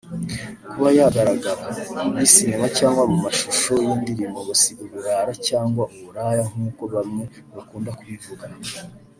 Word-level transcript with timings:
Kuba 0.71 0.89
yagaragara 0.97 1.63
muri 2.11 2.27
cinema 2.35 2.67
cyangwa 2.77 3.03
mu 3.11 3.17
mashusho 3.25 3.71
y’indirimbo 3.85 4.37
ngo 4.43 4.53
si 4.61 4.71
uburara 4.83 5.33
cyangwa 5.47 5.83
uburaya 5.95 6.43
nkuko 6.51 6.83
bamwe 6.93 7.23
bakunda 7.55 7.91
kubivuga 7.99 8.45